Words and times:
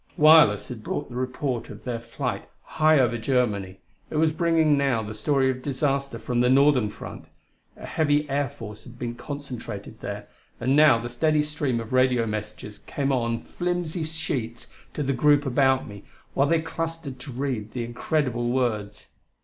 Wireless 0.17 0.69
had 0.69 0.81
brought 0.81 1.09
the 1.09 1.15
report 1.15 1.69
of 1.69 1.83
their 1.83 1.99
flight 1.99 2.49
high 2.63 2.97
over 2.97 3.19
Germany; 3.19 3.77
it 4.09 4.15
was 4.15 4.31
bringing 4.31 4.75
now 4.75 5.03
the 5.03 5.13
story 5.13 5.51
of 5.51 5.61
disaster 5.61 6.17
from 6.17 6.39
the 6.41 6.49
northern 6.49 6.89
front. 6.89 7.25
A 7.77 7.85
heavy 7.85 8.27
air 8.27 8.49
force 8.49 8.83
had 8.83 8.97
been 8.97 9.13
concentrated 9.13 9.99
there; 9.99 10.27
and 10.59 10.75
now 10.75 10.97
the 10.97 11.07
steady 11.07 11.43
stream 11.43 11.79
of 11.79 11.93
radio 11.93 12.25
messages 12.25 12.79
came 12.79 13.11
on 13.11 13.41
flimsy 13.43 14.03
sheets 14.03 14.65
to 14.95 15.03
the 15.03 15.13
group 15.13 15.45
about 15.45 15.87
me, 15.87 16.03
while 16.33 16.47
they 16.47 16.61
clustered 16.63 17.19
to 17.19 17.31
read 17.31 17.73
the 17.73 17.83
incredible 17.85 18.49
words. 18.49 19.09